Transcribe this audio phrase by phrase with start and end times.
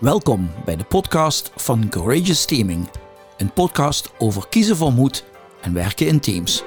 [0.00, 2.88] Welkom bij de podcast van Courageous Teaming.
[3.36, 5.24] Een podcast over kiezen voor moed
[5.60, 6.62] en werken in teams.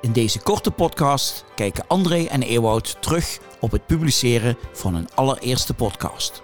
[0.00, 5.74] In deze korte podcast kijken André en Ewout terug op het publiceren van hun allereerste
[5.74, 6.42] podcast.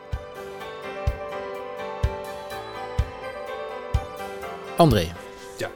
[4.77, 5.12] André.
[5.59, 5.70] Ja.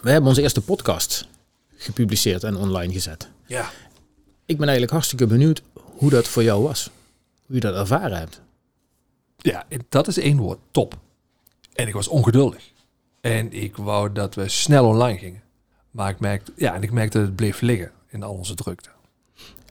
[0.00, 1.28] We hebben onze eerste podcast
[1.76, 3.28] gepubliceerd en online gezet.
[3.46, 3.70] Ja.
[4.46, 5.62] Ik ben eigenlijk hartstikke benieuwd
[6.02, 6.90] hoe dat voor jou was.
[7.46, 8.40] Hoe je dat ervaren hebt.
[9.36, 10.58] Ja, en dat is één woord.
[10.70, 10.98] Top.
[11.72, 12.70] En ik was ongeduldig.
[13.20, 15.42] En ik wou dat we snel online gingen.
[15.90, 18.88] Maar ik merkte, ja, en ik merkte dat het bleef liggen in al onze drukte.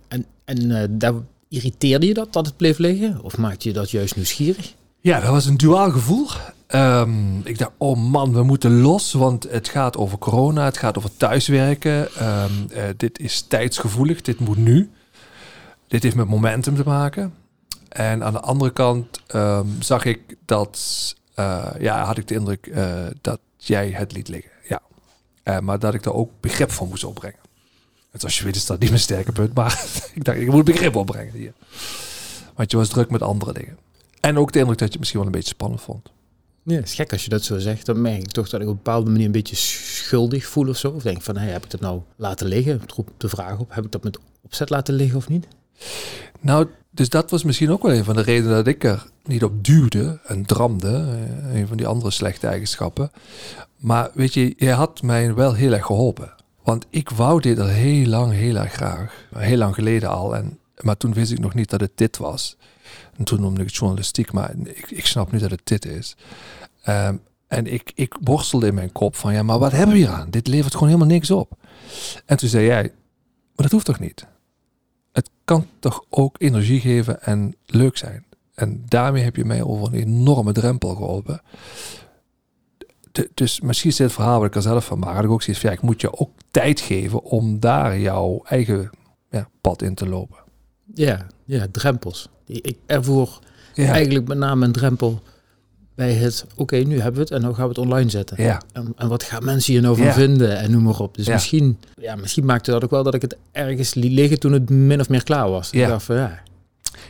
[0.08, 1.14] En, en eh, daar
[1.48, 3.22] irriteerde je dat, dat het bleef liggen?
[3.22, 4.74] Of maakte je dat juist nieuwsgierig?
[5.00, 6.28] Ja, dat was een duaal gevoel.
[6.68, 10.98] Ehm, ik dacht, oh man, we moeten los, want het gaat over corona, het gaat
[10.98, 12.14] over thuiswerken.
[12.16, 14.90] Ehm, eh, dit is tijdsgevoelig, dit moet nu.
[15.92, 17.34] Dit heeft met momentum te maken.
[17.90, 20.80] En aan de andere kant ehm, zag ik dat,
[21.34, 24.52] eh, ja, had ik de indruk eh, dat jij het liet liggen.
[24.68, 24.82] Ja.
[25.44, 27.40] Eh, maar dat ik daar ook begrip voor moest opbrengen.
[28.12, 30.66] En zoals je weet is dat niet mijn sterke punt, maar ik dacht, ik moet
[30.66, 31.54] begrip opbrengen hier.
[32.56, 33.78] Want je was druk met andere dingen.
[34.20, 36.12] En ook de indruk dat je het misschien wel een beetje spannend vond.
[36.64, 37.86] Ja, het is gek als je dat zo zegt.
[37.86, 40.78] Dan merk ik toch dat ik op een bepaalde manier een beetje schuldig voel of
[40.78, 40.90] zo.
[40.90, 42.80] Of denk van, hey, heb ik dat nou laten liggen?
[42.82, 45.48] Het roept de vraag op, heb ik dat met opzet laten liggen of niet?
[46.40, 49.44] Nou, dus dat was misschien ook wel een van de redenen dat ik er niet
[49.44, 51.18] op duwde en dramde.
[51.50, 53.12] eh, Een van die andere slechte eigenschappen.
[53.78, 56.34] Maar weet je, je had mij wel heel erg geholpen.
[56.64, 59.14] Want ik wou dit al heel lang, heel erg graag.
[59.36, 60.36] Heel lang geleden al.
[60.36, 62.58] En, maar toen wist ik nog niet dat het dit was.
[63.18, 66.16] En toen noemde ik het journalistiek, maar ik, ik snap nu dat het dit is.
[66.84, 67.16] Ehm,
[67.48, 70.30] en ik, ik worstelde in mijn kop van, ja, maar wat hebben we hier aan?
[70.30, 71.52] Dit levert gewoon helemaal niks op.
[72.26, 72.92] En toen zei jij, maar
[73.56, 74.26] dat hoeft toch niet?
[75.52, 78.26] Kan toch ook energie geven en leuk zijn.
[78.54, 81.42] En daarmee heb je mij over een enorme drempel geholpen.
[83.12, 85.16] De- dus misschien is dit het verhaal wat ik er zelf van maak.
[85.16, 88.42] Dat ik ook zoiets van, ja, ik moet je ook tijd geven om daar jouw
[88.44, 88.90] eigen
[89.30, 90.38] ja, pad in te lopen.
[90.94, 92.30] Ja, ja, drempels.
[92.46, 93.40] Ik ervoor
[93.74, 95.22] Ja, eigenlijk met name een drempel
[95.96, 98.44] bij het, oké, nu hebben we het en dan gaan we het online zetten.
[98.44, 100.14] ja, En, en wat gaan mensen hier nou van Ja.
[100.14, 101.16] vinden en noem maar op.
[101.16, 101.34] Dus Ja.
[101.34, 104.70] misschien, ja, misschien maakte dat ook wel dat ik het ergens liet liggen toen het
[104.70, 105.70] min of meer klaar was.
[105.72, 105.82] Ja.
[105.84, 106.40] Ik dacht van, ja,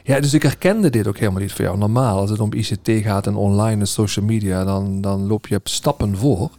[0.04, 1.78] ja, dus ik herkende dit ook helemaal niet voor jou.
[1.78, 5.60] Normaal, als het om ICT gaat en online en social media, dan, dan loop je
[5.64, 6.50] stappen voor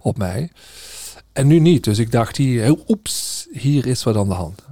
[0.00, 0.50] op mij.
[1.32, 1.84] En nu niet.
[1.84, 4.62] Dus ik dacht hier, oeps, hier is wat aan de hand.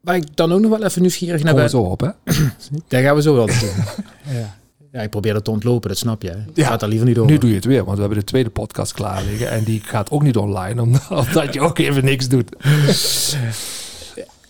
[0.00, 1.70] Waar ik dan ook nog wel even nieuwsgierig naar Kom ben.
[1.70, 2.08] zo op, hè?
[2.88, 3.68] Daar gaan we zo wel naartoe.
[4.38, 4.58] ja.
[4.92, 6.30] Ja, ik probeer dat te ontlopen, dat snap je.
[6.30, 6.36] hè.
[6.54, 6.66] Ja.
[6.66, 7.30] Gaat daar liever niet over.
[7.32, 9.50] Nu doe je het weer, want we hebben de tweede podcast klaar liggen.
[9.50, 12.56] En die gaat ook niet online, omdat, je ook even niks doet.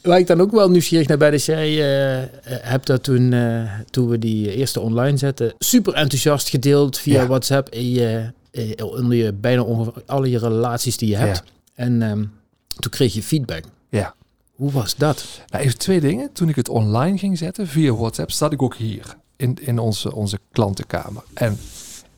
[0.02, 3.72] Waar ik dan ook wel nieuwsgierig naar ben, is jij eh, hebt dat toen, eh,
[3.90, 7.26] toen we die eerste online zetten, super enthousiast gedeeld via Ja.
[7.26, 8.32] WhatsApp in je,
[8.84, 11.42] onder je bijna ongeveer alle je relaties die je hebt.
[11.44, 11.52] Ja.
[11.84, 12.24] En ehm,
[12.78, 13.64] toen kreeg je feedback.
[13.88, 14.14] Ja.
[14.54, 15.24] Hoe was dat?
[15.50, 16.32] Nou, even twee dingen.
[16.32, 20.14] Toen ik het online ging zetten via WhatsApp, zat ik ook hier in, in onze,
[20.14, 21.22] onze klantenkamer.
[21.34, 21.58] En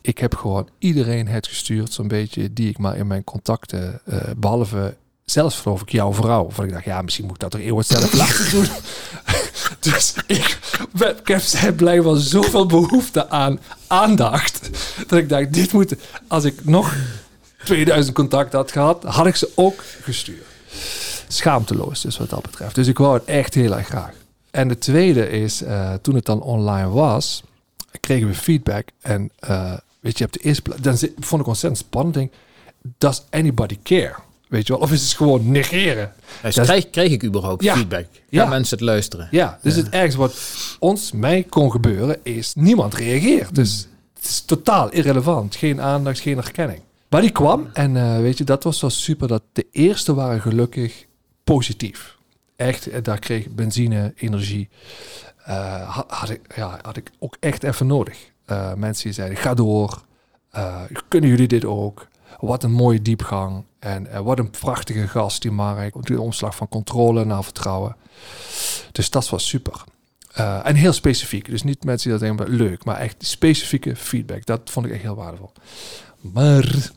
[0.01, 4.19] ik heb gewoon iedereen het gestuurd, zo'n beetje, die ik maar in mijn contacten, eh,
[4.37, 4.95] behalve
[5.25, 6.51] zelfs geloof ik jouw vrouw.
[6.51, 8.67] Van ik dacht, ja, misschien moet ik dat toch eeuwig zelf laten doen.
[9.93, 10.59] dus ik,
[10.93, 14.71] ben- ik heb blijkbaar zoveel behoefte aan aandacht,
[15.07, 15.95] dat ik dacht, dit moet,
[16.29, 16.95] als ik nog
[17.65, 20.51] 2000 contacten had gehad, had ik ze ook gestuurd
[21.29, 22.75] schaamteloos dus wat dat betreft.
[22.75, 24.13] Dus ik wou het echt heel erg graag.
[24.53, 27.43] En de tweede is, eh, toen het dan online was,
[28.01, 28.89] kregen we feedback.
[29.01, 32.15] En eh, weet je, op de eerste plaats, dan zit- vond ik ontzettend spannend.
[32.15, 32.33] Denk,
[32.99, 34.15] does anybody care?
[34.49, 34.83] Weet je wel?
[34.83, 36.13] Of is het gewoon negeren?
[36.43, 37.75] Dus Dat krijg, kreeg ik überhaupt Ja.
[37.75, 38.07] feedback?
[38.13, 38.47] Gaan Ja.
[38.47, 39.29] mensen het luisteren?
[39.31, 40.35] Ja, dus het ergste wat
[40.79, 43.55] ons, mij kon gebeuren, is niemand reageert.
[43.55, 45.57] Dus het is totaal irrelevant.
[45.57, 46.81] Geen aandacht, geen erkenning.
[47.09, 49.29] Maar die kwam en eh, weet je, dat was wel super.
[49.29, 51.07] Dat de eerste waren gelukkig
[51.45, 52.17] positief.
[52.57, 54.69] Echt, eh, daar kreeg benzine, energie.
[55.45, 58.31] eh, had, ik, ja, had ik ook echt even nodig.
[58.45, 60.03] Eh, mensen die zeiden, ga door.
[61.09, 62.09] Kunnen jullie dit ook?
[62.41, 63.65] Wat een mooie diepgang.
[63.79, 66.07] En wat een prachtige gast die Mark.
[66.07, 67.97] De omslag van controle naar vertrouwen.
[68.93, 69.85] Dus dat was super.
[70.63, 71.51] En heel specifiek.
[71.51, 72.85] Dus niet mensen die dat denken, leuk.
[72.85, 74.47] Maar echt specifieke feedback.
[74.47, 75.53] Dat vond ik echt heel waardevol.
[76.21, 76.91] Maar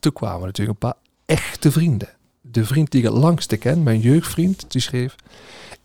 [0.00, 2.08] toen kwamen natuurlijk een paar echte vrienden.
[2.50, 5.14] De vriend die ik het langste ken, mijn jeugdvriend, die schreef...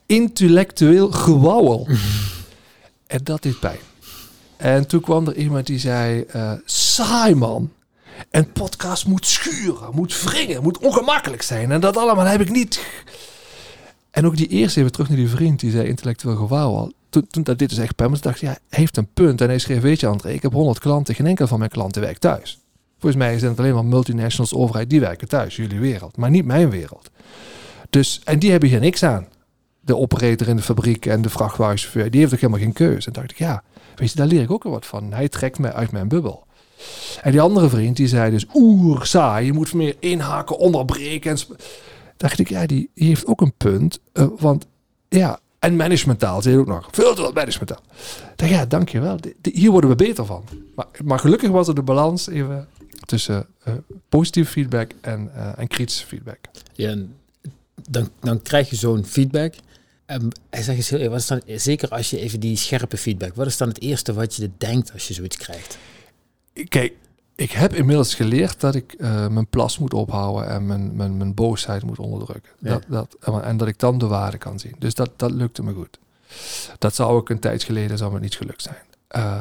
[0.05, 1.87] Intellectueel gewauwel.
[3.07, 3.79] en dat deed pijn.
[4.57, 6.21] En toen kwam er iemand die zei...
[6.21, 7.71] eh saai man.
[8.29, 11.71] En podcast moet schuren, moet wringen, moet ongemakkelijk zijn.
[11.71, 12.85] En dat allemaal heb ik niet.
[14.11, 17.43] En ook die eerste, even terug naar die vriend, die zei intellectueel gewaar Toen, toen
[17.43, 19.41] dat dit dus echt me dacht ik, ja, hij heeft een punt.
[19.41, 22.01] En hij schreef, weet je André, ik heb 100 klanten, geen enkel van mijn klanten
[22.01, 22.59] werkt thuis.
[22.99, 26.17] Volgens mij zijn het alleen maar multinationals, overheid, die werken thuis, jullie wereld.
[26.17, 27.09] Maar niet mijn wereld.
[27.89, 29.27] Dus, en die hebben hier niks aan.
[29.79, 33.07] De operator in de fabriek en de vrachtwagenchauffeur, die heeft ook helemaal geen keuze.
[33.07, 33.63] En dacht ik, ja,
[33.95, 35.13] weet je, daar leer ik ook wel wat van.
[35.13, 36.47] Hij trekt me uit mijn bubbel.
[37.21, 41.31] En die andere vriend, die zei dus, oer, saai, je moet meer inhaken, onderbreken.
[41.31, 41.37] En
[42.17, 43.99] dacht ik, ja, die, heeft ook een punt.
[44.13, 44.65] Uh, want
[45.09, 46.87] ja, en managementtaal, zei ook nog.
[46.91, 47.81] Veel te veel managementtaal.
[48.35, 49.17] Dacht, ja, dankjewel.
[49.41, 50.43] Hier worden we beter van.
[50.75, 52.67] Maar, maar gelukkig was er de balans even
[53.09, 53.73] tussen uh,
[54.09, 56.39] positieve feedback en, uh, en kritische feedback.
[56.73, 56.95] Ja,
[57.89, 59.53] dan, dan krijg je zo'n feedback.
[60.05, 63.35] En hij zegt eens heel wat is dan, zeker als je even die scherpe feedback,
[63.35, 65.77] wat is dan het eerste wat je denkt als je zoiets krijgt?
[66.67, 66.93] Kijk,
[67.35, 71.33] ik heb inmiddels geleerd dat ik uh, mijn plas moet ophouden en mijn, mijn, mijn
[71.33, 72.51] boosheid moet onderdrukken.
[72.59, 74.75] Dat, dat, en dat ik dan de waarde kan zien.
[74.79, 75.99] Dus dat, dat lukte me goed.
[76.77, 78.83] Dat zou ik een tijd geleden zou me niet gelukt zijn.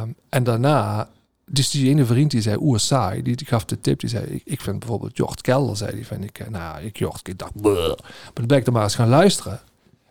[0.02, 1.08] Um, en daarna,
[1.48, 4.24] dus die ene vriend die zei, oeh saai, die, die gaf de tip, die zei,
[4.24, 7.60] ik, ik vind bijvoorbeeld Jort Kelder, zei die, vind ik, nou, ik Jort, ik dacht,
[7.60, 7.88] Bleh.
[7.88, 9.60] maar dan ben ik er maar eens gaan luisteren.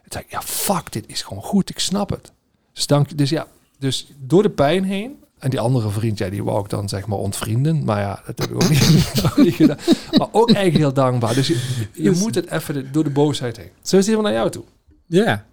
[0.03, 2.31] En zei ja, fuck, dit is gewoon goed, ik snap het.
[2.73, 3.47] Dus, dank, dus ja,
[3.79, 7.07] dus door de pijn heen en die andere vriend, ja, die wou ik dan zeg
[7.07, 7.83] maar ontvrienden.
[7.83, 9.77] Maar ja, dat heb ik ook niet, gedaan.
[10.17, 11.33] Maar ook eigenlijk heel dankbaar.
[11.33, 13.69] Dus je, je dus- moet het even door de boosheid heen.
[13.81, 14.63] Zo is het naar jou toe.
[15.05, 15.45] Ja.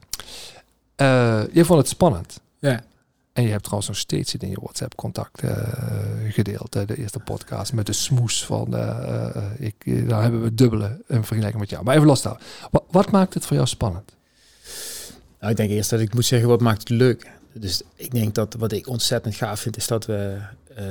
[0.97, 2.41] Uh, je vond het spannend.
[2.59, 2.85] Ja.
[3.35, 5.53] En je hebt trouwens nog steeds in je WhatsApp-contact uh,
[6.29, 6.73] gedeeld.
[6.73, 8.75] de eerste podcast met de smoes van...
[8.75, 11.85] Uh, ik, daar hebben we dubbele in vergelijking met jou.
[11.85, 12.41] Maar even los daar.
[12.91, 14.17] Wat, maakt het voor jou spannend?
[15.41, 17.31] Nou, ik denk eerst dat ik moet zeggen, wat maakt het leuk?
[17.53, 20.39] Dus ik denk dat wat ik ontzettend gaaf vind, is dat, we,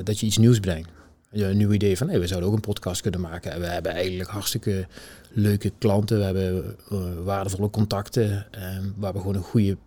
[0.04, 0.90] dat je iets nieuws brengt.
[1.32, 3.52] Je een nieuw idee van, hey, we zouden ook een podcast kunnen maken.
[3.52, 4.88] En we hebben eigenlijk hartstikke
[5.32, 6.18] leuke klanten.
[6.18, 6.76] We hebben
[7.24, 8.46] waardevolle contacten.
[8.96, 9.78] Waar we gewoon een goede,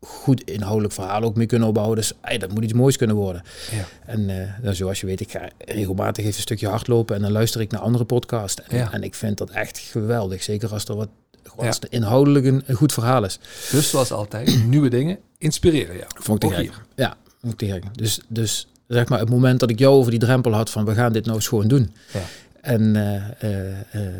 [0.00, 1.96] goed inhoudelijk verhaal ook mee kunnen opbouwen.
[1.96, 3.42] Dus hey, dat moet iets moois kunnen worden.
[3.70, 3.84] Ja.
[4.06, 4.26] En
[4.62, 7.16] nou, zoals je weet, ik ga regelmatig even een stukje hardlopen.
[7.16, 8.62] En dan luister ik naar andere podcasts.
[8.62, 8.92] En, ja.
[8.92, 10.42] en ik vind dat echt geweldig.
[10.42, 11.08] Zeker als er wat
[11.56, 13.38] als het inhoudelijk een, goed verhaal is.
[13.70, 16.06] Dus zoals altijd, nieuwe dingen inspireren jou.
[16.14, 17.84] Vond ik te Ja, vond ik te gek.
[17.92, 20.94] Dus, dus zeg maar het moment dat ik jou over die drempel had van we
[20.94, 21.92] gaan dit nou eens gewoon doen.
[22.12, 22.20] Ja.
[22.68, 23.54] En uh,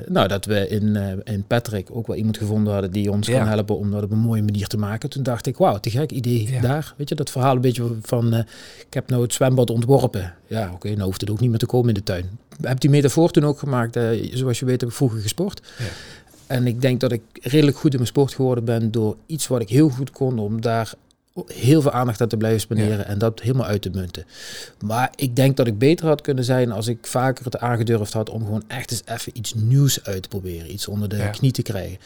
[0.06, 3.38] nou, dat we in, in Patrick ook wel iemand gevonden hadden die ons ja.
[3.38, 5.10] kan helpen om dat op een mooie manier te maken.
[5.10, 6.60] Toen dacht ik, wauw, te gek idee ja.
[6.60, 6.94] daar.
[6.96, 8.34] Weet je, dat verhaal een beetje van,
[8.86, 10.34] ik heb nou het zwembad ontworpen.
[10.46, 12.38] Ja, oké, okay, nou hoeft het ook niet meer te komen in de tuin.
[12.60, 13.98] Heb die metafoor toen ook gemaakt.
[14.32, 15.62] zoals je weet heb ik vroeger gesport.
[15.78, 15.84] Ja.
[16.46, 19.60] En ik denk dat ik redelijk goed in mijn sport geworden ben door iets wat
[19.60, 20.94] ik heel goed kon, om daar
[21.46, 24.24] heel veel aandacht aan te blijven spenderen en dat helemaal uit te munten.
[24.84, 28.30] Maar ik denk dat ik beter had kunnen zijn als ik vaker het aangedurfd had
[28.30, 31.62] om gewoon echt eens even iets nieuws uit te proberen, iets onder de knie te
[31.62, 31.98] krijgen.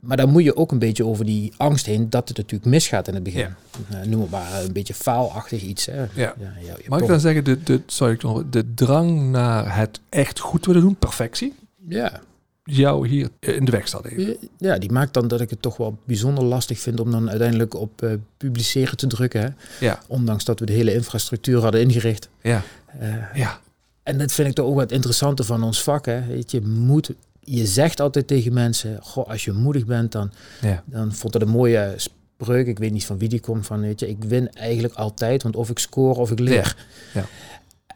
[0.00, 3.08] Maar dan moet je ook een beetje over die angst heen dat het natuurlijk misgaat
[3.08, 3.54] in het begin.
[3.88, 4.04] Ja.
[4.04, 5.86] noem het maar een beetje faalachtig iets.
[5.86, 5.98] Hè.
[5.98, 6.08] Ja.
[6.14, 8.18] Ja, Mag ik dan zeggen, de, de, sorry,
[8.50, 11.54] de drang naar het echt goed willen doen, perfectie?
[11.88, 12.20] Ja
[12.70, 14.04] jou hier in de weg staat.
[14.04, 14.36] Even.
[14.58, 17.74] Ja, die maakt dan dat ik het toch wel bijzonder lastig vind om dan uiteindelijk
[17.74, 19.40] op uh, publiceren te drukken.
[19.40, 19.48] Hè?
[19.86, 20.00] Ja.
[20.06, 22.28] Ondanks dat we de hele infrastructuur hadden ingericht.
[22.42, 22.62] Ja.
[23.02, 23.60] Uh, ja.
[24.02, 26.06] En dat vind ik toch ook wat interessante van ons vak.
[26.06, 26.26] Hè?
[26.26, 27.10] Weet je, moet,
[27.40, 30.82] je zegt altijd tegen mensen, goh, als je moedig bent, dan, ja.
[30.84, 32.66] dan vond het een mooie spreuk.
[32.66, 35.56] Ik weet niet van wie die komt, van weet je, ik win eigenlijk altijd, want
[35.56, 36.76] of ik score of ik leer.
[37.14, 37.20] Ja.
[37.20, 37.26] ja.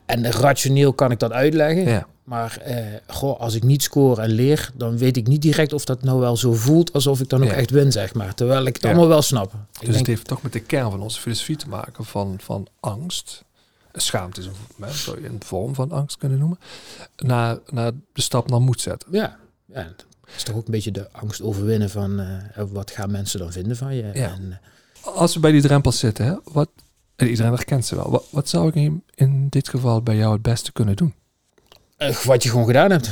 [0.07, 1.85] En rationeel kan ik dat uitleggen.
[1.85, 2.07] Ja.
[2.33, 5.85] Maar eh, goh, als ik niet score en leer, dan weet ik niet direct of
[5.85, 8.35] dat nou wel zo voelt alsof ik dan ook echt win, zeg maar.
[8.35, 9.53] Terwijl ik het allemaal wel snap.
[9.53, 9.95] Dus denk...
[9.99, 13.45] het heeft toch met de kern van onze filosofie te maken van, van angst.
[13.93, 14.55] Schaamte is een,
[14.89, 16.59] zou je een vorm van angst kunnen noemen.
[17.17, 19.09] Naar, naar de stap naar moed zetten.
[19.13, 19.37] Ja,
[19.67, 19.81] ja.
[19.81, 22.27] Het is toch ook een beetje de angst overwinnen van uh,
[22.71, 24.11] wat gaan mensen dan vinden van je.
[24.15, 24.33] Ja.
[24.33, 24.61] En,
[25.07, 26.69] uh, Als we bij die drempels zitten, hè, wat,
[27.17, 28.11] en iedereen herkent ze wel.
[28.11, 31.15] Wat, wat zou ik in, in dit geval bij jou het beste kunnen doen?
[32.03, 33.11] Uh, wat je gewoon gedaan hebt.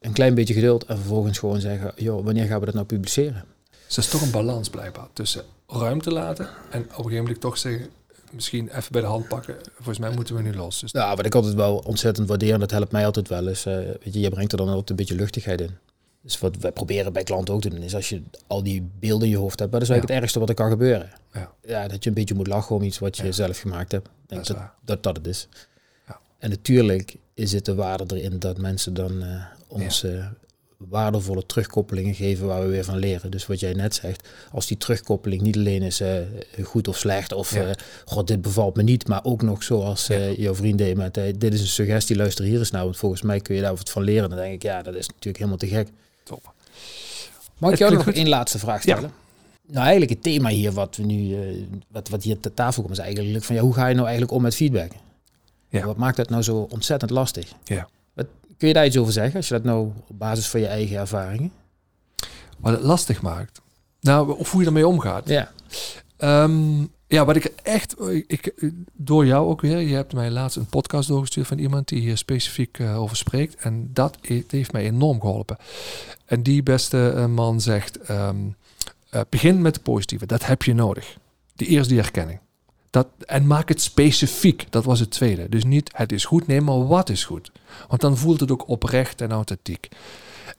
[0.00, 3.44] Een klein beetje geduld en vervolgens gewoon zeggen, joh, wanneer gaan we dat nou publiceren?
[3.86, 7.58] Dus is toch een balans blijkbaar tussen ruimte laten en op een gegeven moment toch
[7.58, 7.86] zeggen,
[8.30, 9.56] misschien even bij de hand pakken.
[9.74, 10.80] Volgens mij moeten we nu los.
[10.80, 13.66] Dus ja, wat ik altijd wel ontzettend waardeer, en dat helpt mij altijd wel, is,
[13.66, 15.76] uh, weet je, je brengt er dan altijd een beetje luchtigheid in.
[16.22, 19.26] Dus wat wij proberen bij klanten ook te doen, is als je al die beelden
[19.26, 21.10] in je hoofd hebt, dat is eigenlijk het ergste wat er kan gebeuren.
[21.32, 21.52] Ja.
[21.62, 21.88] ja.
[21.88, 23.32] dat je een beetje moet lachen om iets wat je ja.
[23.32, 24.08] zelf gemaakt hebt.
[24.26, 25.48] Denk dat, dat, dat, dat het is.
[26.06, 26.18] Ja.
[26.38, 30.26] En natuurlijk is het de waarde erin dat mensen dan uh, ons uh,
[30.76, 33.30] waardevolle terugkoppelingen geven waar we weer van leren.
[33.30, 36.16] Dus wat jij net zegt, als die terugkoppeling niet alleen is uh,
[36.62, 37.74] goed of slecht of ja.
[38.04, 40.28] god dit bevalt me niet, maar ook nog zoals ja.
[40.30, 43.40] jouw vriend deed met dit is een suggestie, luister hier eens naar, want volgens mij
[43.40, 44.28] kun je daar wat van leren.
[44.28, 45.88] Dan denk ik ja, dat is natuurlijk helemaal te gek.
[46.22, 46.52] Top.
[47.58, 49.12] Mag ik jou nog één laatste vraag stellen?
[49.66, 51.40] Nou, eigenlijk het thema hier wat we nu, eh,
[51.88, 54.36] wat, wat hier ter tafel komt, is eigenlijk van ja, hoe ga je nou eigenlijk
[54.36, 54.92] om met feedback?
[55.78, 55.86] Ja.
[55.86, 57.52] Wat maakt dat nou zo ontzettend lastig?
[57.64, 57.88] Ja.
[58.14, 60.66] Wat, kun je daar iets over zeggen, als je dat nou op basis van je
[60.66, 61.52] eigen ervaringen?
[62.58, 63.60] Wat het lastig maakt.
[64.00, 65.28] Nou, of hoe je ermee omgaat.
[65.28, 65.52] Ja.
[66.16, 68.52] Ehm, ja, wat ik echt, ik,
[68.92, 72.16] door jou ook weer, je hebt mij laatst een podcast doorgestuurd van iemand die hier
[72.16, 73.54] specifiek eh, over spreekt.
[73.62, 75.56] En dat he- heeft mij enorm geholpen.
[76.24, 78.36] En die beste eh, man zegt, ehm,
[79.10, 81.16] eh, begin met de positieve, dat heb je nodig.
[81.54, 82.38] Die eerst die herkenning.
[82.96, 85.48] Dat, en maak het specifiek, dat was het tweede.
[85.48, 87.52] Dus niet het is goed, nee, maar wat is goed.
[87.88, 89.88] Want dan voelt het ook oprecht en authentiek.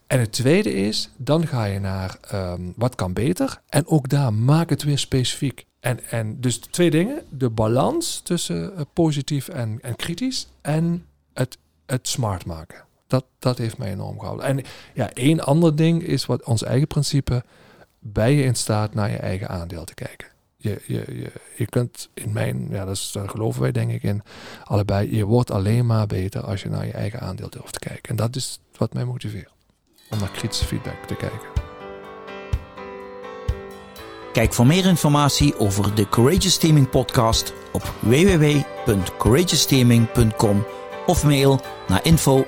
[0.06, 3.60] En het tweede is, dan ga je naar ehm, wat kan beter.
[3.68, 5.64] En ook daar maak het weer specifiek.
[5.80, 7.22] En, en dus twee dingen.
[7.30, 10.48] De balans tussen eh, positief en, en kritisch.
[10.60, 12.84] En het, het smart maken.
[13.06, 14.44] Dat, dat heeft mij enorm geholpen.
[14.44, 14.62] En
[14.94, 17.44] ja, één ander ding is wat ons eigen principe.
[17.98, 20.37] Ben je in staat naar je eigen aandeel te kijken.
[20.60, 24.22] Je, je, je, je kunt in mijn, ja, dat daar geloven wij denk ik in,
[24.64, 25.16] allebei.
[25.16, 28.10] Je wordt alleen maar beter als je naar je eigen aandeel durft te kijken.
[28.10, 29.52] En dat is wat mij motiveert
[30.10, 31.48] om naar kritische feedback te kijken.
[34.32, 40.66] Kijk voor meer informatie over de Courageous Teaming podcast op www.courageousteaming.com
[41.06, 42.46] of mail naar info.